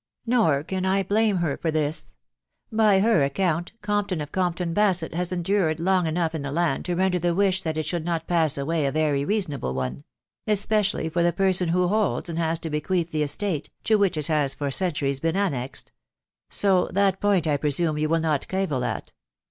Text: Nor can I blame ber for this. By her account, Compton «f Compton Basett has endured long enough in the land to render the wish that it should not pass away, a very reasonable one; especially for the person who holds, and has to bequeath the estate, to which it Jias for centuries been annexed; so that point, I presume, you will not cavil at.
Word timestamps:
Nor 0.25 0.63
can 0.63 0.83
I 0.83 1.03
blame 1.03 1.41
ber 1.41 1.57
for 1.57 1.69
this. 1.69 2.15
By 2.71 3.01
her 3.01 3.23
account, 3.23 3.73
Compton 3.83 4.19
«f 4.19 4.31
Compton 4.31 4.73
Basett 4.73 5.13
has 5.13 5.31
endured 5.31 5.79
long 5.79 6.07
enough 6.07 6.33
in 6.33 6.41
the 6.41 6.51
land 6.51 6.85
to 6.85 6.95
render 6.95 7.19
the 7.19 7.35
wish 7.35 7.61
that 7.61 7.77
it 7.77 7.85
should 7.85 8.03
not 8.03 8.25
pass 8.25 8.57
away, 8.57 8.87
a 8.87 8.91
very 8.91 9.23
reasonable 9.23 9.75
one; 9.75 10.03
especially 10.47 11.07
for 11.07 11.21
the 11.21 11.31
person 11.31 11.69
who 11.69 11.87
holds, 11.87 12.29
and 12.29 12.39
has 12.39 12.57
to 12.57 12.71
bequeath 12.71 13.11
the 13.11 13.21
estate, 13.21 13.69
to 13.83 13.97
which 13.97 14.17
it 14.17 14.25
Jias 14.25 14.55
for 14.55 14.71
centuries 14.71 15.19
been 15.19 15.35
annexed; 15.35 15.91
so 16.49 16.89
that 16.93 17.21
point, 17.21 17.45
I 17.45 17.57
presume, 17.57 17.99
you 17.99 18.09
will 18.09 18.21
not 18.21 18.47
cavil 18.47 18.83
at. 18.83 19.11